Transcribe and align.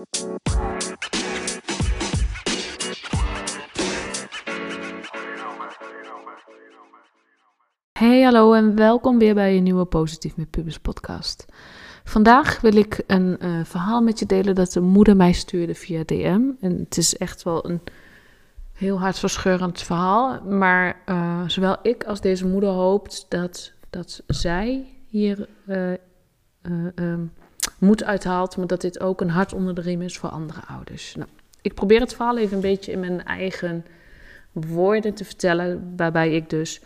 Hey, 0.00 0.08
hallo 8.22 8.52
en 8.52 8.76
welkom 8.76 9.18
weer 9.18 9.34
bij 9.34 9.56
een 9.56 9.62
nieuwe 9.62 9.84
Positief 9.84 10.36
met 10.36 10.50
Pubers 10.50 10.78
podcast. 10.78 11.46
Vandaag 12.04 12.60
wil 12.60 12.76
ik 12.76 13.02
een 13.06 13.36
uh, 13.40 13.64
verhaal 13.64 14.02
met 14.02 14.18
je 14.18 14.26
delen 14.26 14.54
dat 14.54 14.72
de 14.72 14.80
moeder 14.80 15.16
mij 15.16 15.32
stuurde 15.32 15.74
via 15.74 16.02
DM. 16.04 16.40
En 16.60 16.78
het 16.78 16.96
is 16.96 17.16
echt 17.16 17.42
wel 17.42 17.68
een 17.68 17.80
heel 18.72 19.00
hartverscheurend 19.00 19.82
verhaal. 19.82 20.42
Maar 20.42 21.02
uh, 21.06 21.42
zowel 21.46 21.76
ik 21.82 22.04
als 22.04 22.20
deze 22.20 22.46
moeder 22.46 22.70
hoopt 22.70 23.26
dat, 23.28 23.72
dat 23.90 24.22
zij 24.26 24.86
hier 25.06 25.48
uh, 25.66 25.92
um, 26.94 27.32
moed 27.80 28.04
uithaalt, 28.04 28.56
maar 28.56 28.66
dat 28.66 28.80
dit 28.80 29.00
ook 29.00 29.20
een 29.20 29.30
hart 29.30 29.52
onder 29.52 29.74
de 29.74 29.80
riem 29.80 30.02
is 30.02 30.18
voor 30.18 30.28
andere 30.28 30.60
ouders. 30.66 31.14
Nou, 31.14 31.28
ik 31.62 31.74
probeer 31.74 32.00
het 32.00 32.14
verhaal 32.14 32.38
even 32.38 32.54
een 32.54 32.62
beetje 32.62 32.92
in 32.92 33.00
mijn 33.00 33.24
eigen 33.24 33.84
woorden 34.52 35.14
te 35.14 35.24
vertellen, 35.24 35.92
waarbij 35.96 36.34
ik 36.34 36.50
dus 36.50 36.80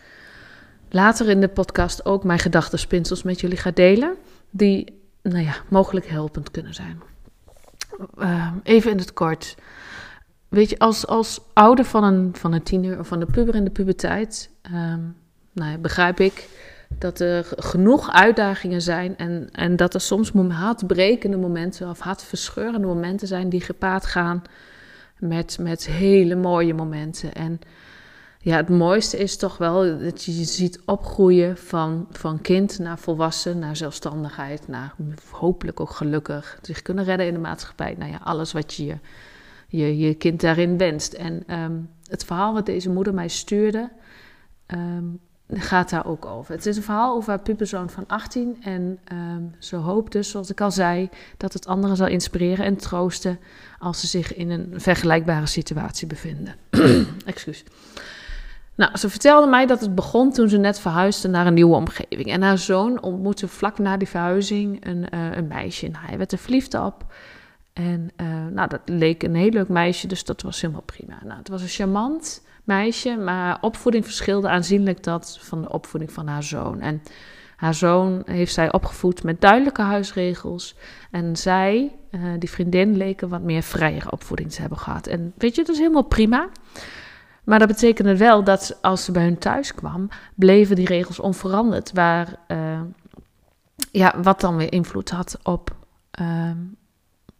later 0.88 1.28
in 1.28 1.40
de 1.40 1.48
podcast 1.48 2.04
ook 2.04 2.24
mijn 2.24 2.38
gedachtenspinsels 2.38 3.22
met 3.22 3.40
jullie 3.40 3.56
ga 3.56 3.70
delen, 3.70 4.14
die 4.50 5.02
nou 5.22 5.44
ja, 5.44 5.54
mogelijk 5.68 6.06
helpend 6.06 6.50
kunnen 6.50 6.74
zijn. 6.74 7.02
Uh, 8.18 8.52
even 8.62 8.90
in 8.90 8.98
het 8.98 9.12
kort. 9.12 9.54
Weet 10.48 10.70
je, 10.70 10.78
als, 10.78 11.06
als 11.06 11.40
ouder 11.52 11.84
van 11.84 12.04
een, 12.04 12.30
van 12.36 12.52
een 12.52 12.62
tiener 12.62 12.98
of 12.98 13.06
van 13.06 13.20
de 13.20 13.26
puber 13.26 13.54
in 13.54 13.64
de 13.64 13.70
puberteit, 13.70 14.50
um, 14.72 15.16
nou 15.52 15.78
begrijp 15.78 16.20
ik 16.20 16.48
dat 16.98 17.20
er 17.20 17.46
genoeg 17.56 18.12
uitdagingen 18.12 18.82
zijn 18.82 19.16
en, 19.16 19.48
en 19.52 19.76
dat 19.76 19.94
er 19.94 20.00
soms 20.00 20.32
hartbrekende 20.48 21.36
momenten 21.36 21.88
of 21.90 21.98
hartverscheurende 21.98 22.86
momenten 22.86 23.28
zijn 23.28 23.48
die 23.48 23.60
gepaard 23.60 24.06
gaan 24.06 24.42
met, 25.18 25.58
met 25.60 25.86
hele 25.86 26.34
mooie 26.34 26.74
momenten. 26.74 27.34
En 27.34 27.60
ja, 28.38 28.56
het 28.56 28.68
mooiste 28.68 29.18
is 29.18 29.36
toch 29.36 29.56
wel 29.56 29.98
dat 29.98 30.24
je 30.24 30.38
je 30.38 30.44
ziet 30.44 30.80
opgroeien 30.84 31.56
van, 31.56 32.06
van 32.10 32.40
kind 32.40 32.78
naar 32.78 32.98
volwassen, 32.98 33.58
naar 33.58 33.76
zelfstandigheid, 33.76 34.68
naar 34.68 34.94
hopelijk 35.30 35.80
ook 35.80 35.90
gelukkig 35.90 36.58
zich 36.62 36.82
kunnen 36.82 37.04
redden 37.04 37.26
in 37.26 37.32
de 37.32 37.38
maatschappij. 37.40 37.94
Nou 37.98 38.10
ja, 38.10 38.20
alles 38.22 38.52
wat 38.52 38.74
je 38.74 38.98
je, 39.76 39.98
je 39.98 40.14
kind 40.14 40.40
daarin 40.40 40.78
wenst. 40.78 41.12
En 41.12 41.60
um, 41.60 41.90
het 42.08 42.24
verhaal 42.24 42.52
wat 42.52 42.66
deze 42.66 42.90
moeder 42.90 43.14
mij 43.14 43.28
stuurde, 43.28 43.90
um, 44.66 45.20
gaat 45.52 45.90
daar 45.90 46.06
ook 46.06 46.24
over. 46.26 46.54
Het 46.54 46.66
is 46.66 46.76
een 46.76 46.82
verhaal 46.82 47.14
over 47.14 47.28
haar 47.28 47.40
puberzoon 47.40 47.90
van 47.90 48.04
18 48.06 48.56
en 48.62 48.98
um, 49.12 49.54
ze 49.58 49.76
hoopt 49.76 50.12
dus, 50.12 50.30
zoals 50.30 50.50
ik 50.50 50.60
al 50.60 50.70
zei, 50.70 51.08
dat 51.36 51.52
het 51.52 51.66
anderen 51.66 51.96
zal 51.96 52.06
inspireren 52.06 52.64
en 52.64 52.76
troosten 52.76 53.38
als 53.78 54.00
ze 54.00 54.06
zich 54.06 54.34
in 54.34 54.50
een 54.50 54.72
vergelijkbare 54.76 55.46
situatie 55.46 56.06
bevinden. 56.06 56.54
Excuus. 57.24 57.64
Nou, 58.76 58.96
ze 58.96 59.10
vertelde 59.10 59.46
mij 59.46 59.66
dat 59.66 59.80
het 59.80 59.94
begon 59.94 60.32
toen 60.32 60.48
ze 60.48 60.56
net 60.56 60.80
verhuisde 60.80 61.28
naar 61.28 61.46
een 61.46 61.54
nieuwe 61.54 61.74
omgeving. 61.74 62.26
En 62.26 62.42
haar 62.42 62.58
zoon 62.58 63.02
ontmoette 63.02 63.48
vlak 63.48 63.78
na 63.78 63.96
die 63.96 64.08
verhuizing 64.08 64.86
een, 64.86 65.06
uh, 65.14 65.36
een 65.36 65.46
meisje. 65.46 65.88
Nou, 65.88 66.06
hij 66.06 66.18
werd 66.18 66.32
er 66.32 66.38
verliefd 66.38 66.74
op. 66.74 67.04
En 67.72 68.10
uh, 68.16 68.46
nou, 68.52 68.68
dat 68.68 68.80
leek 68.84 69.22
een 69.22 69.34
heel 69.34 69.50
leuk 69.50 69.68
meisje, 69.68 70.06
dus 70.06 70.24
dat 70.24 70.42
was 70.42 70.60
helemaal 70.60 70.82
prima. 70.82 71.18
Nou, 71.24 71.38
het 71.38 71.48
was 71.48 71.62
een 71.62 71.68
charmant 71.68 72.42
meisje, 72.64 73.16
maar 73.16 73.58
opvoeding 73.60 74.04
verschilde 74.04 74.48
aanzienlijk 74.48 75.02
dat 75.02 75.38
van 75.40 75.62
de 75.62 75.72
opvoeding 75.72 76.12
van 76.12 76.26
haar 76.26 76.42
zoon. 76.42 76.80
En 76.80 77.02
haar 77.56 77.74
zoon 77.74 78.22
heeft 78.26 78.54
zij 78.54 78.72
opgevoed 78.72 79.22
met 79.22 79.40
duidelijke 79.40 79.82
huisregels. 79.82 80.76
En 81.10 81.36
zij, 81.36 81.92
uh, 82.10 82.20
die 82.38 82.50
vriendin, 82.50 82.96
leken 82.96 83.28
wat 83.28 83.42
meer 83.42 83.62
vrijere 83.62 84.10
opvoeding 84.10 84.52
te 84.52 84.60
hebben 84.60 84.78
gehad. 84.78 85.06
En 85.06 85.32
weet 85.36 85.54
je, 85.54 85.64
dat 85.64 85.74
is 85.74 85.80
helemaal 85.80 86.02
prima. 86.02 86.48
Maar 87.44 87.58
dat 87.58 87.68
betekende 87.68 88.16
wel 88.16 88.44
dat 88.44 88.78
als 88.80 89.04
ze 89.04 89.12
bij 89.12 89.24
hun 89.24 89.38
thuis 89.38 89.74
kwam, 89.74 90.08
bleven 90.34 90.76
die 90.76 90.86
regels 90.86 91.20
onveranderd. 91.20 91.92
Waar, 91.92 92.36
uh, 92.48 92.80
ja, 93.90 94.14
wat 94.22 94.40
dan 94.40 94.56
weer 94.56 94.72
invloed 94.72 95.10
had 95.10 95.38
op, 95.42 95.76
uh, 96.20 96.50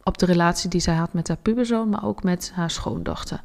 op 0.03 0.17
de 0.17 0.25
relatie 0.25 0.69
die 0.69 0.81
zij 0.81 0.95
had 0.95 1.13
met 1.13 1.27
haar 1.27 1.37
puberzoon, 1.37 1.89
maar 1.89 2.05
ook 2.05 2.23
met 2.23 2.51
haar 2.55 2.69
schoondochter. 2.69 3.41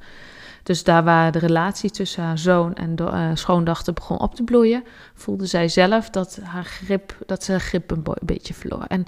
Dus 0.63 0.85
daar 0.85 1.05
waar 1.05 1.33
de 1.33 1.39
relatie 1.39 1.91
tussen 1.91 2.23
haar 2.23 2.39
zoon 2.39 2.75
en 2.75 2.97
de, 2.97 3.03
uh, 3.03 3.31
schoondochter 3.35 3.93
begon 3.93 4.19
op 4.19 4.35
te 4.35 4.43
bloeien, 4.43 4.85
voelde 5.15 5.47
zij 5.47 5.69
zelf 5.69 6.11
dat, 6.11 6.39
haar 6.43 6.65
grip, 6.65 7.17
dat 7.27 7.45
ze 7.45 7.59
grip 7.59 7.91
een, 7.91 8.05
beetje 8.23 8.55
verloor. 8.55 8.85
En 8.89 9.05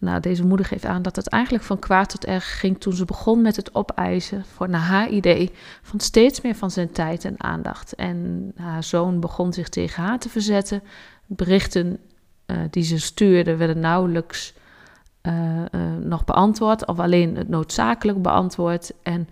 nou, 0.00 0.20
deze 0.20 0.46
moeder 0.46 0.66
geeft 0.66 0.84
aan 0.84 1.02
dat 1.02 1.16
het 1.16 1.28
eigenlijk 1.28 1.64
van 1.64 1.78
kwaad 1.78 2.08
tot 2.08 2.24
erg 2.24 2.58
ging 2.60 2.80
toen 2.80 2.92
ze 2.92 3.04
begon 3.04 3.42
met 3.42 3.56
het 3.56 3.74
opeisen 3.74 4.44
voor 4.54 4.68
naar 4.68 4.80
haar 4.80 5.08
idee 5.08 5.52
van 5.82 6.00
steeds 6.00 6.40
meer 6.40 6.54
van 6.54 6.70
zijn 6.70 6.92
tijd 6.92 7.24
en 7.24 7.34
aandacht. 7.42 7.94
En 7.94 8.52
haar 8.56 8.84
zoon 8.84 9.20
begon 9.20 9.52
zich 9.52 9.68
tegen 9.68 10.02
haar 10.02 10.18
te 10.18 10.28
verzetten. 10.28 10.82
Berichten 11.26 11.98
uh, 12.46 12.56
die 12.70 12.82
ze 12.82 12.98
stuurde 13.00 13.56
werden 13.56 13.78
nauwelijks 13.78 14.54
uh, 15.22 15.32
nog 16.00 16.24
beantwoord 16.24 16.86
of 16.86 16.98
alleen 16.98 17.36
het 17.36 17.48
noodzakelijk 17.48 18.22
beantwoord. 18.22 18.92
En 19.02 19.28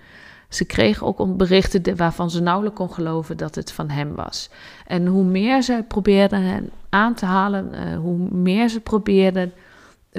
ze 0.49 0.65
kreeg 0.65 1.05
ook 1.05 1.37
berichten 1.37 1.97
waarvan 1.97 2.31
ze 2.31 2.41
nauwelijks 2.41 2.79
kon 2.79 2.93
geloven 2.93 3.37
dat 3.37 3.55
het 3.55 3.73
van 3.73 3.89
hem 3.91 4.15
was. 4.15 4.51
En 4.87 5.07
hoe 5.07 5.25
meer 5.25 5.63
ze 5.63 5.85
probeerde 5.89 6.37
hem 6.37 6.71
aan 6.89 7.15
te 7.15 7.27
halen, 7.27 7.95
hoe 7.95 8.19
meer 8.31 8.69
ze 8.69 8.81
probeerde 8.81 9.53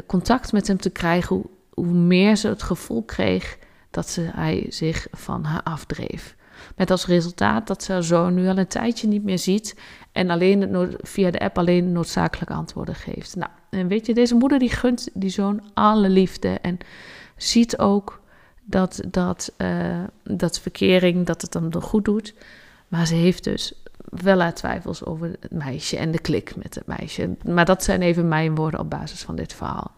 contact 0.05 0.51
met 0.51 0.67
hem 0.67 0.77
te 0.77 0.89
krijgen, 0.89 1.35
hoe, 1.35 1.45
hoe 1.73 1.85
meer 1.85 2.35
ze 2.35 2.47
het 2.47 2.63
gevoel 2.63 3.03
kreeg 3.03 3.57
dat 3.91 4.09
ze, 4.09 4.21
hij 4.21 4.65
zich 4.69 5.07
van 5.11 5.43
haar 5.43 5.63
afdreef. 5.63 6.35
Met 6.75 6.91
als 6.91 7.05
resultaat 7.05 7.67
dat 7.67 7.83
ze 7.83 7.91
haar 7.91 8.03
zoon 8.03 8.33
nu 8.33 8.47
al 8.47 8.57
een 8.57 8.67
tijdje 8.67 9.07
niet 9.07 9.23
meer 9.23 9.39
ziet 9.39 9.79
en 10.11 10.29
alleen 10.29 10.95
via 11.01 11.31
de 11.31 11.39
app 11.39 11.57
alleen 11.57 11.91
noodzakelijke 11.91 12.53
antwoorden 12.53 12.95
geeft. 12.95 13.35
Nou, 13.35 13.51
en 13.69 13.87
weet 13.87 14.05
je, 14.05 14.13
deze 14.13 14.35
moeder 14.35 14.59
die 14.59 14.69
gunt 14.69 15.09
die 15.13 15.29
zoon 15.29 15.61
alle 15.73 16.09
liefde 16.09 16.57
en 16.61 16.77
ziet 17.35 17.77
ook 17.77 18.21
dat, 18.69 19.01
dat, 19.07 19.51
uh, 19.57 20.03
dat 20.23 20.59
verkering, 20.59 21.25
dat 21.25 21.41
het 21.41 21.53
hem 21.53 21.81
goed 21.81 22.05
doet. 22.05 22.33
Maar 22.87 23.07
ze 23.07 23.15
heeft 23.15 23.43
dus 23.43 23.73
wel 24.09 24.39
haar 24.39 24.53
twijfels 24.53 25.05
over 25.05 25.35
het 25.39 25.51
meisje 25.51 25.97
en 25.97 26.11
de 26.11 26.19
klik 26.19 26.55
met 26.55 26.75
het 26.75 26.87
meisje. 26.87 27.29
Maar 27.45 27.65
dat 27.65 27.83
zijn 27.83 28.01
even 28.01 28.27
mijn 28.27 28.55
woorden 28.55 28.79
op 28.79 28.89
basis 28.89 29.21
van 29.21 29.35
dit 29.35 29.53
verhaal. 29.53 29.91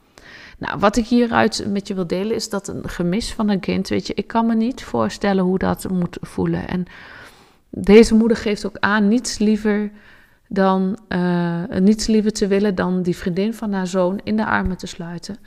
Nou, 0.57 0.79
wat 0.79 0.97
ik 0.97 1.05
hieruit 1.05 1.65
met 1.67 1.87
je 1.87 1.93
wil 1.93 2.07
delen 2.07 2.35
is 2.35 2.49
dat 2.49 2.67
een 2.67 2.89
gemis 2.89 3.33
van 3.33 3.49
een 3.49 3.59
kind, 3.59 3.87
weet 3.87 4.07
je, 4.07 4.13
ik 4.13 4.27
kan 4.27 4.45
me 4.45 4.55
niet 4.55 4.83
voorstellen 4.83 5.43
hoe 5.43 5.57
dat 5.57 5.89
moet 5.89 6.17
voelen. 6.21 6.67
En 6.67 6.85
deze 7.69 8.15
moeder 8.15 8.37
geeft 8.37 8.65
ook 8.65 8.77
aan 8.79 9.07
niets 9.07 9.37
liever 9.37 9.91
dan 10.47 10.97
uh, 11.09 11.63
niets 11.79 12.07
liever 12.07 12.31
te 12.31 12.47
willen 12.47 12.75
dan 12.75 13.01
die 13.01 13.15
vriendin 13.15 13.53
van 13.53 13.73
haar 13.73 13.87
zoon 13.87 14.19
in 14.23 14.35
de 14.35 14.45
armen 14.45 14.77
te 14.77 14.87
sluiten. 14.87 15.37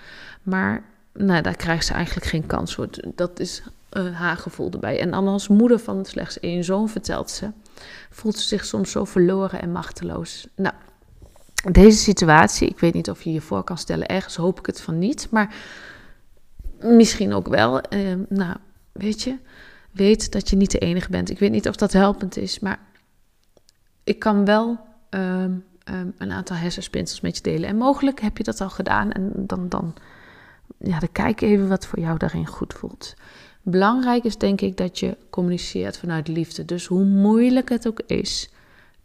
Maar 0.43 0.83
nou, 1.13 1.43
daar 1.43 1.57
krijgt 1.57 1.87
ze 1.87 1.93
eigenlijk 1.93 2.27
geen 2.27 2.47
kans 2.47 2.75
voor. 2.75 2.89
Dat 3.15 3.41
is 3.41 3.63
uh, 3.93 4.19
haar 4.19 4.37
gevoel 4.37 4.71
erbij. 4.71 5.01
En 5.01 5.11
dan 5.11 5.29
als 5.29 5.49
moeder 5.49 5.79
van 5.79 6.05
slechts 6.05 6.41
één 6.41 6.65
zoon 6.65 6.89
vertelt 6.89 7.31
ze, 7.31 7.51
voelt 8.11 8.37
ze 8.37 8.47
zich 8.47 8.65
soms 8.65 8.91
zo 8.91 9.05
verloren 9.05 9.63
en 9.63 9.73
machteloos. 9.73 10.47
Nou, 10.57 10.75
deze 11.73 11.99
situatie, 11.99 12.69
ik 12.69 12.79
weet 12.79 12.95
niet 12.95 13.11
of 13.11 13.23
je 13.23 13.33
je 13.33 13.41
voor 13.41 13.65
kan 13.65 13.79
stellen, 13.79 14.07
ergens 14.07 14.37
hoop 14.37 14.59
ik 14.59 14.67
het 14.67 14.81
van 14.81 14.99
niet, 14.99 15.29
maar 15.31 15.55
misschien 16.81 17.33
ook 17.33 17.49
wel. 17.49 17.81
Uh, 17.95 18.15
nou, 18.29 18.57
weet 18.93 19.23
je, 19.23 19.37
weet 19.91 20.33
dat 20.33 20.51
je 20.51 20.57
niet 20.57 20.71
de 20.71 20.79
enige 20.79 21.11
bent. 21.11 21.31
Ik 21.31 21.39
weet 21.39 21.51
niet 21.51 21.69
of 21.69 21.77
dat 21.77 21.93
helpend 21.93 22.37
is, 22.37 22.59
maar 22.59 22.79
ik 24.05 24.19
kan 24.19 24.45
wel 24.45 24.79
um, 25.11 25.65
um, 25.91 26.15
een 26.19 26.33
aantal 26.33 26.57
hersenspinsels 26.57 27.21
met 27.21 27.37
je 27.37 27.43
delen. 27.43 27.69
En 27.69 27.77
mogelijk 27.77 28.21
heb 28.21 28.37
je 28.37 28.45
dat 28.45 28.61
al 28.61 28.71
gedaan 28.71 29.13
en 29.13 29.33
dan, 29.37 29.69
dan, 29.69 29.95
ja, 30.79 30.99
dan 30.99 31.13
kijk 31.13 31.41
even 31.41 31.69
wat 31.69 31.87
voor 31.87 31.99
jou 31.99 32.19
daarin 32.19 32.47
goed 32.47 32.75
voelt. 32.75 33.15
Belangrijk 33.63 34.25
is 34.25 34.39
denk 34.39 34.61
ik 34.61 34.77
dat 34.77 34.99
je 34.99 35.17
communiceert 35.31 35.99
vanuit 35.99 36.29
liefde. 36.29 36.65
Dus 36.65 36.87
hoe 36.87 37.05
moeilijk 37.05 37.69
het 37.69 37.87
ook 37.87 38.01
is, 38.07 38.51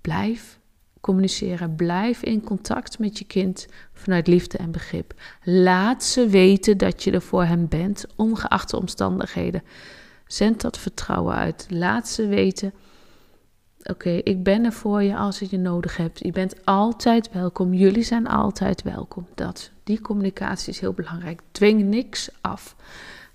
blijf 0.01 0.59
communiceren. 1.01 1.75
Blijf 1.75 2.23
in 2.23 2.43
contact 2.43 2.99
met 2.99 3.17
je 3.17 3.25
kind 3.25 3.67
vanuit 3.93 4.27
liefde 4.27 4.57
en 4.57 4.71
begrip. 4.71 5.13
Laat 5.43 6.03
ze 6.03 6.27
weten 6.27 6.77
dat 6.77 7.03
je 7.03 7.11
er 7.11 7.21
voor 7.21 7.43
hem 7.43 7.67
bent, 7.67 8.05
ongeacht 8.15 8.69
de 8.69 8.77
omstandigheden. 8.77 9.63
Zend 10.25 10.61
dat 10.61 10.77
vertrouwen 10.77 11.35
uit. 11.35 11.65
Laat 11.69 12.07
ze 12.07 12.27
weten. 12.27 12.73
Oké, 13.89 14.09
ik 14.09 14.43
ben 14.43 14.65
er 14.65 14.71
voor 14.71 15.03
je 15.03 15.15
als 15.15 15.39
je 15.39 15.47
je 15.49 15.57
nodig 15.57 15.97
hebt. 15.97 16.19
Je 16.19 16.31
bent 16.31 16.65
altijd 16.65 17.31
welkom. 17.31 17.73
Jullie 17.73 18.03
zijn 18.03 18.27
altijd 18.27 18.81
welkom. 18.81 19.27
Dat, 19.35 19.71
die 19.83 20.01
communicatie 20.01 20.73
is 20.73 20.79
heel 20.79 20.93
belangrijk. 20.93 21.41
Dwing 21.51 21.83
niks 21.83 22.29
af. 22.41 22.75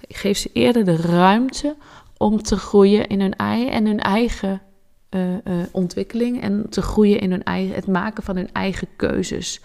Geef 0.09 0.39
ze 0.39 0.51
eerder 0.53 0.85
de 0.85 0.97
ruimte 0.97 1.77
om 2.17 2.43
te 2.43 2.57
groeien 2.57 3.07
in 3.07 3.21
hun 3.21 3.37
ei 3.37 3.69
en 3.69 3.87
hun 3.87 4.01
eigen 4.01 4.63
uh, 5.11 5.33
uh, 5.33 5.39
ontwikkeling 5.71 6.43
en 6.43 6.67
te 6.69 6.83
groeien 6.83 7.21
in 7.21 7.31
hun 7.31 7.45
eigen, 7.45 7.75
het 7.75 7.87
maken 7.87 8.23
van 8.23 8.37
hun 8.37 8.53
eigen 8.53 8.89
keuzes. 8.97 9.61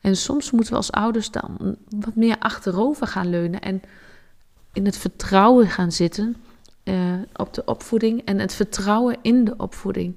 En 0.00 0.16
soms 0.16 0.50
moeten 0.50 0.70
we 0.70 0.76
als 0.76 0.92
ouders 0.92 1.30
dan 1.30 1.76
wat 1.88 2.14
meer 2.14 2.38
achterover 2.38 3.06
gaan 3.06 3.30
leunen 3.30 3.60
en 3.60 3.82
in 4.72 4.84
het 4.84 4.96
vertrouwen 4.96 5.68
gaan 5.68 5.92
zitten 5.92 6.36
uh, 6.84 6.94
op 7.34 7.54
de 7.54 7.64
opvoeding 7.64 8.22
en 8.24 8.38
het 8.38 8.54
vertrouwen 8.54 9.16
in 9.22 9.44
de 9.44 9.54
opvoeding 9.56 10.14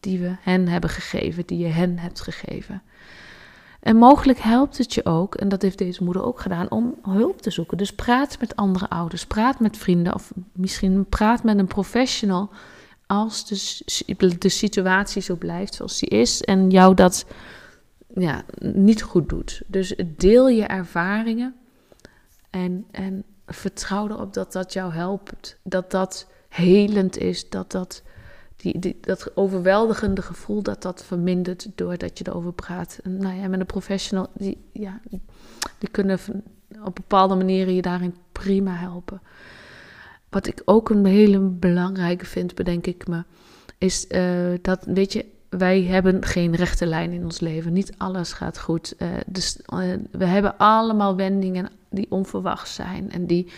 die 0.00 0.18
we 0.18 0.36
hen 0.40 0.68
hebben 0.68 0.90
gegeven, 0.90 1.46
die 1.46 1.58
je 1.58 1.66
hen 1.66 1.98
hebt 1.98 2.20
gegeven. 2.20 2.82
En 3.80 3.96
mogelijk 3.96 4.38
helpt 4.38 4.78
het 4.78 4.94
je 4.94 5.04
ook, 5.04 5.34
en 5.34 5.48
dat 5.48 5.62
heeft 5.62 5.78
deze 5.78 6.04
moeder 6.04 6.24
ook 6.24 6.40
gedaan, 6.40 6.70
om 6.70 6.98
hulp 7.02 7.42
te 7.42 7.50
zoeken. 7.50 7.76
Dus 7.76 7.94
praat 7.94 8.40
met 8.40 8.56
andere 8.56 8.88
ouders, 8.88 9.26
praat 9.26 9.60
met 9.60 9.76
vrienden 9.76 10.14
of 10.14 10.32
misschien 10.52 11.06
praat 11.08 11.42
met 11.42 11.58
een 11.58 11.66
professional 11.66 12.50
als 13.06 13.46
de, 13.46 14.38
de 14.38 14.48
situatie 14.48 15.22
zo 15.22 15.36
blijft 15.36 15.74
zoals 15.74 15.98
die 15.98 16.08
is 16.08 16.42
en 16.42 16.70
jou 16.70 16.94
dat 16.94 17.26
ja, 18.14 18.42
niet 18.58 19.02
goed 19.02 19.28
doet. 19.28 19.62
Dus 19.66 19.94
deel 20.16 20.48
je 20.48 20.64
ervaringen 20.64 21.54
en, 22.50 22.86
en 22.90 23.24
vertrouw 23.46 24.08
erop 24.08 24.34
dat 24.34 24.52
dat 24.52 24.72
jou 24.72 24.92
helpt, 24.92 25.56
dat 25.62 25.90
dat 25.90 26.26
helend 26.48 27.18
is, 27.18 27.48
dat 27.48 27.70
dat 27.70 28.02
die, 28.62 28.98
dat 29.00 29.36
overweldigende 29.36 30.22
gevoel 30.22 30.62
dat 30.62 30.82
dat 30.82 31.04
vermindert 31.04 31.66
doordat 31.74 32.18
je 32.18 32.24
erover 32.28 32.52
praat. 32.52 32.98
En, 33.02 33.16
nou 33.16 33.40
ja, 33.40 33.48
met 33.48 33.60
een 33.60 33.66
professional, 33.66 34.26
die, 34.34 34.58
ja, 34.72 35.00
die 35.78 35.90
kunnen 35.90 36.18
op 36.84 36.94
bepaalde 36.94 37.34
manieren 37.34 37.74
je 37.74 37.82
daarin 37.82 38.14
prima 38.32 38.74
helpen. 38.74 39.20
Wat 40.28 40.46
ik 40.46 40.62
ook 40.64 40.90
een 40.90 41.04
hele 41.04 41.38
belangrijke 41.38 42.26
vind, 42.26 42.54
bedenk 42.54 42.86
ik 42.86 43.06
me, 43.06 43.24
is 43.78 44.06
uh, 44.08 44.58
dat, 44.62 44.84
weet 44.84 45.12
je, 45.12 45.26
wij 45.48 45.82
hebben 45.82 46.24
geen 46.24 46.54
rechte 46.54 46.86
lijn 46.86 47.12
in 47.12 47.24
ons 47.24 47.40
leven. 47.40 47.72
Niet 47.72 47.92
alles 47.96 48.32
gaat 48.32 48.58
goed. 48.58 48.94
Uh, 48.98 49.08
dus 49.26 49.58
uh, 49.74 49.94
we 50.10 50.24
hebben 50.24 50.56
allemaal 50.56 51.16
wendingen 51.16 51.68
die 51.90 52.06
onverwacht 52.10 52.68
zijn 52.68 53.10
en 53.10 53.26
die, 53.26 53.52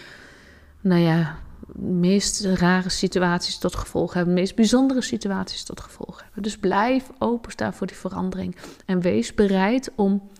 nou 0.80 1.00
ja, 1.00 1.38
meest 1.78 2.44
rare 2.44 2.88
situaties 2.88 3.58
tot 3.58 3.76
gevolg 3.76 4.14
hebben, 4.14 4.34
de 4.34 4.40
meest 4.40 4.54
bijzondere 4.54 5.02
situaties 5.02 5.64
tot 5.64 5.80
gevolg 5.80 6.22
hebben. 6.22 6.42
Dus 6.42 6.58
blijf 6.58 7.10
openstaan 7.18 7.74
voor 7.74 7.86
die 7.86 7.96
verandering 7.96 8.56
en 8.86 9.00
wees 9.00 9.34
bereid 9.34 9.90
om 9.96 10.30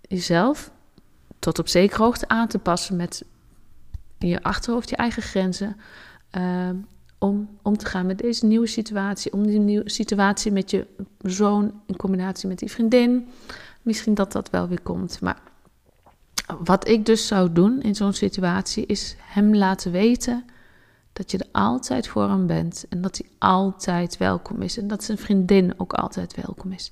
jezelf 0.00 0.70
tot 1.38 1.58
op 1.58 1.68
zekere 1.68 2.02
hoogte 2.02 2.28
aan 2.28 2.48
te 2.48 2.58
passen 2.58 2.96
met 2.96 3.24
in 4.18 4.28
je 4.28 4.42
achterhoofd 4.42 4.90
je 4.90 4.96
eigen 4.96 5.22
grenzen. 5.22 5.76
Uh, 6.36 6.70
om 7.18 7.48
om 7.62 7.76
te 7.76 7.86
gaan 7.86 8.06
met 8.06 8.18
deze 8.18 8.46
nieuwe 8.46 8.66
situatie, 8.66 9.32
om 9.32 9.46
die 9.46 9.58
nieuwe 9.58 9.90
situatie 9.90 10.52
met 10.52 10.70
je 10.70 10.86
zoon 11.18 11.80
in 11.86 11.96
combinatie 11.96 12.48
met 12.48 12.58
die 12.58 12.70
vriendin. 12.70 13.28
Misschien 13.82 14.14
dat 14.14 14.32
dat 14.32 14.50
wel 14.50 14.68
weer 14.68 14.80
komt, 14.80 15.20
maar 15.20 15.42
wat 16.64 16.88
ik 16.88 17.06
dus 17.06 17.26
zou 17.26 17.52
doen 17.52 17.80
in 17.80 17.94
zo'n 17.94 18.12
situatie 18.12 18.86
is 18.86 19.16
hem 19.20 19.54
laten 19.54 19.92
weten 19.92 20.44
dat 21.12 21.30
je 21.30 21.38
er 21.38 21.48
altijd 21.52 22.08
voor 22.08 22.28
hem 22.28 22.46
bent 22.46 22.84
en 22.88 23.00
dat 23.00 23.18
hij 23.18 23.30
altijd 23.38 24.16
welkom 24.16 24.62
is 24.62 24.78
en 24.78 24.88
dat 24.88 25.04
zijn 25.04 25.18
vriendin 25.18 25.74
ook 25.76 25.92
altijd 25.92 26.34
welkom 26.34 26.72
is. 26.72 26.90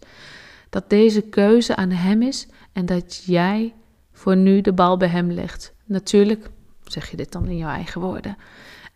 Dat 0.70 0.90
deze 0.90 1.20
keuze 1.20 1.76
aan 1.76 1.90
hem 1.90 2.22
is 2.22 2.46
en 2.72 2.86
dat 2.86 3.24
jij 3.24 3.74
voor 4.12 4.36
nu 4.36 4.60
de 4.60 4.72
bal 4.72 4.96
bij 4.96 5.08
hem 5.08 5.30
legt. 5.30 5.72
Natuurlijk 5.84 6.50
zeg 6.84 7.10
je 7.10 7.16
dit 7.16 7.32
dan 7.32 7.46
in 7.46 7.56
jouw 7.56 7.70
eigen 7.70 8.00
woorden. 8.00 8.36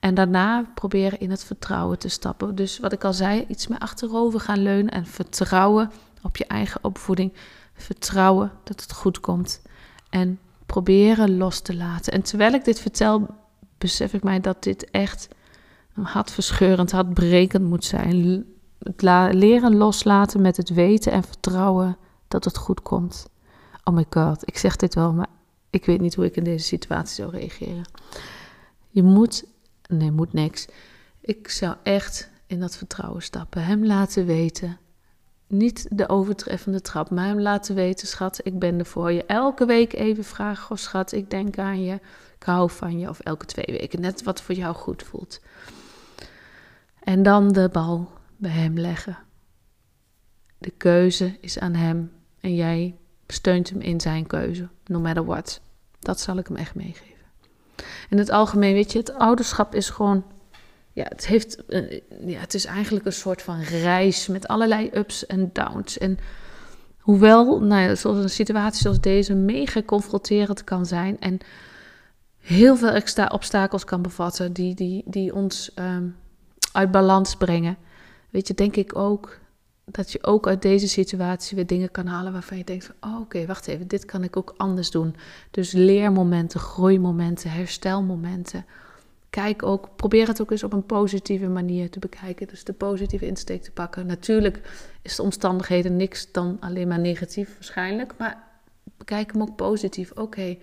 En 0.00 0.14
daarna 0.14 0.66
proberen 0.74 1.20
in 1.20 1.30
het 1.30 1.44
vertrouwen 1.44 1.98
te 1.98 2.08
stappen. 2.08 2.54
Dus 2.54 2.78
wat 2.78 2.92
ik 2.92 3.04
al 3.04 3.12
zei, 3.12 3.44
iets 3.48 3.66
meer 3.66 3.78
achterover 3.78 4.40
gaan 4.40 4.62
leunen 4.62 4.92
en 4.92 5.06
vertrouwen 5.06 5.90
op 6.22 6.36
je 6.36 6.46
eigen 6.46 6.84
opvoeding. 6.84 7.32
Vertrouwen 7.74 8.52
dat 8.64 8.80
het 8.80 8.92
goed 8.92 9.20
komt. 9.20 9.62
En 10.10 10.38
proberen 10.72 11.36
los 11.36 11.60
te 11.60 11.76
laten. 11.76 12.12
En 12.12 12.22
terwijl 12.22 12.52
ik 12.52 12.64
dit 12.64 12.80
vertel, 12.80 13.26
besef 13.78 14.14
ik 14.14 14.22
mij 14.22 14.40
dat 14.40 14.62
dit 14.62 14.90
echt 14.90 15.28
hartverscheurend, 15.92 16.90
hartbrekend 16.90 17.64
moet 17.64 17.84
zijn. 17.84 18.44
Het 18.78 19.02
leren 19.34 19.76
loslaten 19.76 20.40
met 20.40 20.56
het 20.56 20.68
weten 20.68 21.12
en 21.12 21.22
vertrouwen 21.22 21.96
dat 22.28 22.44
het 22.44 22.56
goed 22.56 22.82
komt. 22.82 23.26
Oh 23.84 23.94
my 23.94 24.06
god, 24.10 24.48
ik 24.48 24.58
zeg 24.58 24.76
dit 24.76 24.94
wel, 24.94 25.12
maar 25.12 25.28
ik 25.70 25.84
weet 25.84 26.00
niet 26.00 26.14
hoe 26.14 26.24
ik 26.24 26.36
in 26.36 26.44
deze 26.44 26.66
situatie 26.66 27.14
zou 27.14 27.30
reageren. 27.30 27.84
Je 28.90 29.02
moet, 29.02 29.44
nee, 29.88 30.10
moet 30.10 30.32
niks. 30.32 30.66
Ik 31.20 31.48
zou 31.48 31.76
echt 31.82 32.30
in 32.46 32.60
dat 32.60 32.76
vertrouwen 32.76 33.22
stappen. 33.22 33.64
Hem 33.64 33.86
laten 33.86 34.26
weten 34.26 34.78
niet 35.52 35.86
de 35.90 36.08
overtreffende 36.08 36.80
trap, 36.80 37.10
maar 37.10 37.26
hem 37.26 37.40
laten 37.40 37.74
weten, 37.74 38.06
schat, 38.06 38.40
ik 38.42 38.58
ben 38.58 38.78
er 38.78 38.86
voor 38.86 39.12
je. 39.12 39.24
Elke 39.24 39.66
week 39.66 39.92
even 39.92 40.24
vragen, 40.24 40.70
oh 40.70 40.76
schat, 40.76 41.12
ik 41.12 41.30
denk 41.30 41.58
aan 41.58 41.84
je, 41.84 41.94
ik 42.38 42.42
hou 42.44 42.70
van 42.70 42.98
je. 42.98 43.08
Of 43.08 43.20
elke 43.20 43.46
twee 43.46 43.78
weken, 43.78 44.00
net 44.00 44.22
wat 44.22 44.42
voor 44.42 44.54
jou 44.54 44.74
goed 44.74 45.02
voelt. 45.02 45.40
En 47.02 47.22
dan 47.22 47.52
de 47.52 47.68
bal 47.72 48.10
bij 48.36 48.50
hem 48.50 48.78
leggen. 48.78 49.18
De 50.58 50.70
keuze 50.70 51.36
is 51.40 51.58
aan 51.58 51.74
hem 51.74 52.12
en 52.40 52.54
jij 52.54 52.96
steunt 53.26 53.70
hem 53.70 53.80
in 53.80 54.00
zijn 54.00 54.26
keuze, 54.26 54.68
no 54.86 55.00
matter 55.00 55.24
what. 55.24 55.60
Dat 55.98 56.20
zal 56.20 56.36
ik 56.36 56.46
hem 56.46 56.56
echt 56.56 56.74
meegeven. 56.74 57.12
In 58.10 58.18
het 58.18 58.30
algemeen, 58.30 58.74
weet 58.74 58.92
je, 58.92 58.98
het 58.98 59.14
ouderschap 59.14 59.74
is 59.74 59.90
gewoon 59.90 60.24
ja, 60.92 61.04
het, 61.08 61.26
heeft, 61.26 61.62
uh, 61.68 62.00
ja, 62.26 62.40
het 62.40 62.54
is 62.54 62.64
eigenlijk 62.64 63.06
een 63.06 63.12
soort 63.12 63.42
van 63.42 63.60
reis 63.60 64.26
met 64.26 64.48
allerlei 64.48 64.90
ups 64.94 65.26
en 65.26 65.50
downs. 65.52 65.98
En 65.98 66.18
hoewel, 66.98 67.60
nou 67.60 67.82
ja, 67.82 67.94
zoals 67.94 68.18
een 68.18 68.30
situatie 68.30 68.80
zoals 68.80 69.00
deze 69.00 69.34
mega 69.34 69.82
confronterend 69.82 70.64
kan 70.64 70.86
zijn 70.86 71.20
en 71.20 71.38
heel 72.38 72.76
veel 72.76 72.90
extra 72.90 73.26
obstakels 73.26 73.84
kan 73.84 74.02
bevatten 74.02 74.52
die, 74.52 74.74
die, 74.74 75.02
die 75.06 75.34
ons 75.34 75.70
um, 75.78 76.16
uit 76.72 76.90
balans 76.90 77.36
brengen, 77.36 77.76
weet 78.30 78.48
je, 78.48 78.54
denk 78.54 78.76
ik 78.76 78.96
ook 78.96 79.40
dat 79.84 80.12
je 80.12 80.24
ook 80.24 80.46
uit 80.46 80.62
deze 80.62 80.88
situatie 80.88 81.56
weer 81.56 81.66
dingen 81.66 81.90
kan 81.90 82.06
halen 82.06 82.32
waarvan 82.32 82.58
je 82.58 82.64
denkt 82.64 82.92
oh, 83.00 83.20
oké, 83.20 83.46
wacht 83.46 83.66
even, 83.66 83.88
dit 83.88 84.04
kan 84.04 84.22
ik 84.24 84.36
ook 84.36 84.54
anders 84.56 84.90
doen. 84.90 85.16
Dus 85.50 85.72
leermomenten, 85.72 86.60
groeimomenten, 86.60 87.50
herstelmomenten 87.50 88.64
kijk 89.32 89.62
ook, 89.62 89.88
probeer 89.96 90.26
het 90.26 90.40
ook 90.40 90.50
eens 90.50 90.62
op 90.62 90.72
een 90.72 90.86
positieve 90.86 91.48
manier 91.48 91.90
te 91.90 91.98
bekijken. 91.98 92.48
Dus 92.48 92.64
de 92.64 92.72
positieve 92.72 93.26
insteek 93.26 93.62
te 93.62 93.70
pakken. 93.70 94.06
Natuurlijk 94.06 94.60
is 95.02 95.16
de 95.16 95.22
omstandigheden 95.22 95.96
niks 95.96 96.32
dan 96.32 96.56
alleen 96.60 96.88
maar 96.88 97.00
negatief 97.00 97.54
waarschijnlijk. 97.54 98.14
Maar 98.18 98.44
bekijk 98.96 99.32
hem 99.32 99.42
ook 99.42 99.56
positief. 99.56 100.10
Oké, 100.10 100.56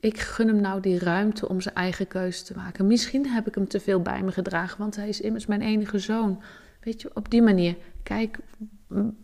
ik 0.00 0.20
gun 0.20 0.48
hem 0.48 0.60
nou 0.60 0.80
die 0.80 0.98
ruimte 0.98 1.48
om 1.48 1.60
zijn 1.60 1.74
eigen 1.74 2.06
keuze 2.06 2.44
te 2.44 2.54
maken. 2.56 2.86
Misschien 2.86 3.26
heb 3.26 3.46
ik 3.46 3.54
hem 3.54 3.68
te 3.68 3.80
veel 3.80 4.00
bij 4.00 4.22
me 4.22 4.32
gedragen, 4.32 4.78
want 4.78 4.96
hij 4.96 5.08
is 5.08 5.20
immers 5.20 5.46
mijn 5.46 5.62
enige 5.62 5.98
zoon. 5.98 6.42
Weet 6.80 7.02
je, 7.02 7.10
op 7.14 7.30
die 7.30 7.42
manier. 7.42 7.76
Kijk 8.02 8.38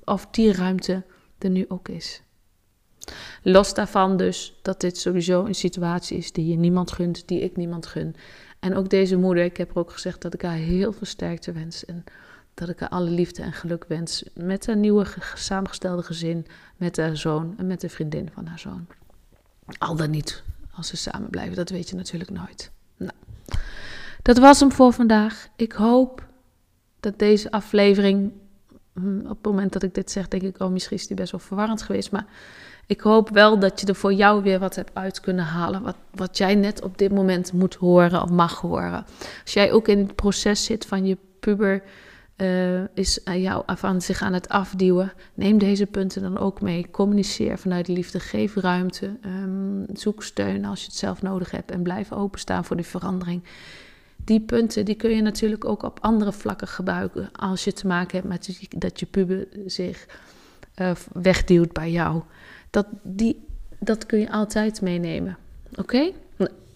of 0.05 0.27
die 0.31 0.53
ruimte 0.53 1.03
er 1.39 1.51
nu 1.51 1.65
ook 1.69 1.89
is. 1.89 2.23
Los 3.43 3.75
daarvan 3.75 4.17
dus 4.17 4.59
dat 4.63 4.81
dit 4.81 4.99
sowieso 4.99 5.45
een 5.45 5.55
situatie 5.55 6.17
is 6.17 6.33
die 6.33 6.47
je 6.47 6.57
niemand 6.57 6.93
gunt, 6.93 7.29
die 7.29 7.41
ik 7.41 7.57
niemand 7.57 7.87
gun. 7.87 8.15
En 8.61 8.75
ook 8.75 8.89
deze 8.89 9.17
moeder, 9.17 9.45
ik 9.45 9.57
heb 9.57 9.71
er 9.71 9.79
ook 9.79 9.93
gezegd 9.93 10.23
dat 10.23 10.35
ik 10.35 10.43
haar 10.43 10.55
heel 10.55 10.93
veel 10.93 11.07
sterkte 11.07 11.53
wens. 11.53 11.85
En 11.85 12.05
dat 12.55 12.69
ik 12.69 12.81
haar 12.81 12.89
alle 12.89 13.11
liefde 13.11 13.43
en 13.43 13.53
geluk 13.53 13.85
wens 13.89 14.25
met 14.35 14.67
haar 14.67 14.77
nieuwe 14.77 15.07
samengestelde 15.35 16.03
gezin, 16.03 16.47
met 16.77 16.97
haar 16.97 17.17
zoon 17.17 17.55
en 17.59 17.67
met 17.67 17.81
de 17.81 17.89
vriendin 17.89 18.31
van 18.35 18.47
haar 18.47 18.59
zoon. 18.59 18.87
Al 19.79 19.97
dan 19.97 20.11
niet 20.11 20.43
als 20.79 20.89
ze 20.89 20.97
samen 20.97 21.31
blijven, 21.31 21.57
dat 21.57 21.71
weet 21.71 21.89
je 21.89 21.97
natuurlijk 21.97 22.31
nooit. 22.31 22.71
Nou, 22.97 23.13
dat 24.23 24.39
was 24.39 24.61
hem 24.61 24.73
voor 24.73 24.93
vandaag. 24.93 25.49
Ik 25.57 25.73
hoop 25.73 26.27
dat 27.01 27.19
deze 27.19 27.51
aflevering, 27.51 28.33
op 29.23 29.37
het 29.37 29.45
moment 29.45 29.73
dat 29.73 29.83
ik 29.83 29.95
dit 29.95 30.11
zeg, 30.11 30.29
denk 30.29 30.43
ik, 30.43 30.61
oh 30.61 30.71
misschien 30.71 30.97
is 30.97 31.07
die 31.07 31.17
best 31.17 31.31
wel 31.31 31.41
verwarrend 31.41 31.83
geweest, 31.83 32.11
maar 32.11 32.27
ik 32.87 33.01
hoop 33.01 33.29
wel 33.29 33.59
dat 33.59 33.81
je 33.81 33.87
er 33.87 33.95
voor 33.95 34.13
jou 34.13 34.43
weer 34.43 34.59
wat 34.59 34.75
hebt 34.75 34.91
uit 34.95 35.21
kunnen 35.21 35.45
halen. 35.45 35.83
Wat, 35.83 35.97
wat 36.15 36.39
jij 36.39 36.55
net 36.55 36.83
op 36.83 36.99
dit 36.99 37.13
moment 37.13 37.53
moet 37.53 37.75
horen 37.75 38.23
of 38.23 38.31
mag 38.31 38.61
horen. 38.61 39.05
Als 39.43 39.53
jij 39.53 39.73
ook 39.73 39.89
in 39.89 39.99
het 39.99 40.15
proces 40.15 40.65
zit 40.65 40.87
van 40.87 41.07
je 41.07 41.17
puber 41.41 41.83
uh, 42.37 42.81
is 42.95 43.25
aan 43.25 43.41
jou 43.41 43.63
aan 43.67 44.03
zich 44.03 44.23
aan 44.23 44.33
het 44.33 44.49
afduwen. 44.49 45.13
Neem 45.35 45.59
deze 45.59 45.87
punten 45.87 46.23
dan 46.23 46.39
ook 46.39 46.61
mee. 46.61 46.91
Communiceer 46.91 47.59
vanuit 47.59 47.89
liefde. 47.89 48.21
Geef 48.21 48.55
ruimte. 48.55 49.17
Um, 49.25 49.85
zoek 49.93 50.23
steun 50.23 50.65
als 50.65 50.81
je 50.81 50.87
het 50.87 50.97
zelf 50.97 51.23
nodig 51.23 51.51
hebt. 51.51 51.71
En 51.71 51.83
blijf 51.83 52.13
openstaan 52.13 52.65
voor 52.65 52.77
die 52.77 52.87
verandering. 52.87 53.43
Die 54.29 54.41
punten 54.41 54.85
die 54.85 54.95
kun 54.95 55.11
je 55.11 55.23
natuurlijk 55.23 55.65
ook 55.65 55.83
op 55.83 55.99
andere 56.01 56.33
vlakken 56.33 56.69
gebruiken. 56.69 57.33
Als 57.33 57.65
je 57.65 57.73
te 57.73 57.87
maken 57.87 58.17
hebt 58.17 58.29
met 58.29 58.69
dat 58.79 59.01
je 59.01 59.07
puber 59.07 59.49
zich 59.67 60.07
uh, 60.77 60.91
wegduwt 61.13 61.73
bij 61.73 61.91
jou 61.91 62.23
dat, 62.71 62.87
die, 63.03 63.45
dat 63.79 64.07
kun 64.07 64.19
je 64.19 64.31
altijd 64.31 64.81
meenemen. 64.81 65.37
Oké? 65.75 66.13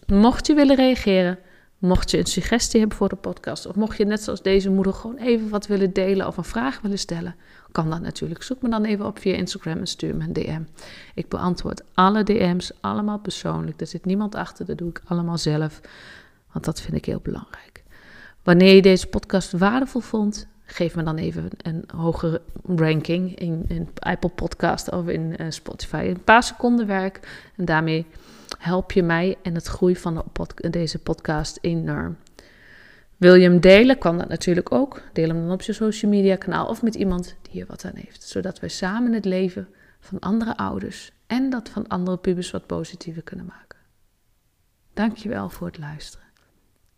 Mocht 0.07 0.47
je 0.47 0.55
willen 0.55 0.77
reageren, 0.77 1.39
Mocht 1.83 2.11
je 2.11 2.19
een 2.19 2.27
suggestie 2.27 2.81
hebben 2.81 2.99
voor 2.99 3.09
de 3.09 3.17
podcast, 3.17 3.67
of 3.67 3.75
mocht 3.75 3.97
je 3.97 4.05
net 4.05 4.23
zoals 4.23 4.43
deze 4.43 4.71
moeder 4.71 4.93
gewoon 4.93 5.17
even 5.17 5.49
wat 5.49 5.67
willen 5.67 5.93
delen 5.93 6.27
of 6.27 6.37
een 6.37 6.45
vraag 6.45 6.81
willen 6.81 6.99
stellen, 6.99 7.35
kan 7.73 7.91
dat 7.91 8.01
natuurlijk. 8.01 8.43
Zoek 8.43 8.63
me 8.63 8.69
dan 8.69 8.85
even 8.85 9.07
op 9.07 9.19
via 9.19 9.35
Instagram 9.35 9.79
en 9.79 9.87
stuur 9.87 10.17
me 10.17 10.25
een 10.25 10.33
DM. 10.33 10.63
Ik 11.15 11.29
beantwoord 11.29 11.83
alle 11.95 12.23
DM's, 12.23 12.73
allemaal 12.81 13.19
persoonlijk. 13.19 13.81
Er 13.81 13.87
zit 13.87 14.05
niemand 14.05 14.35
achter, 14.35 14.67
dat 14.67 14.79
doe 14.79 14.89
ik 14.89 15.01
allemaal 15.05 15.39
zelf, 15.39 15.81
want 16.53 16.65
dat 16.65 16.81
vind 16.81 16.97
ik 16.97 17.05
heel 17.05 17.21
belangrijk. 17.23 17.83
Wanneer 18.43 18.75
je 18.75 18.83
deze 18.83 19.07
podcast 19.07 19.53
waardevol 19.53 20.01
vond, 20.01 20.47
geef 20.65 20.95
me 20.95 21.03
dan 21.03 21.17
even 21.17 21.49
een 21.57 21.85
hogere 21.95 22.43
ranking 22.67 23.35
in, 23.35 23.65
in 23.69 23.89
Apple 23.95 24.31
Podcast 24.31 24.91
of 24.91 25.09
in 25.09 25.35
uh, 25.41 25.47
Spotify. 25.49 26.05
Een 26.09 26.25
paar 26.25 26.43
seconden 26.43 26.87
werk 26.87 27.51
en 27.57 27.65
daarmee 27.65 28.07
help 28.59 28.93
je 28.93 29.03
mij 29.03 29.37
en 29.43 29.55
het 29.55 29.67
groei 29.67 29.97
van 29.97 30.25
deze 30.55 30.99
podcast 30.99 31.59
enorm. 31.61 32.17
Wil 33.17 33.35
je 33.35 33.49
hem 33.49 33.61
delen, 33.61 33.99
kan 33.99 34.19
dat 34.19 34.29
natuurlijk 34.29 34.73
ook. 34.73 35.03
Deel 35.13 35.29
hem 35.29 35.41
dan 35.41 35.51
op 35.51 35.63
je 35.63 35.73
social 35.73 36.11
media 36.11 36.37
kanaal 36.37 36.67
of 36.67 36.83
met 36.83 36.95
iemand 36.95 37.37
die 37.43 37.61
er 37.61 37.67
wat 37.67 37.85
aan 37.85 37.97
heeft. 37.97 38.23
Zodat 38.23 38.61
we 38.61 38.69
samen 38.69 39.13
het 39.13 39.25
leven 39.25 39.69
van 40.01 40.19
andere 40.19 40.57
ouders 40.57 41.13
en 41.27 41.51
dat 41.51 41.69
van 41.69 41.89
andere 41.89 42.17
pubers 42.17 42.51
wat 42.51 42.67
positiever 42.67 43.23
kunnen 43.23 43.47
maken. 43.47 43.79
Dankjewel 44.95 45.49
voor 45.49 45.67
het 45.67 45.79
luisteren. 45.79 46.27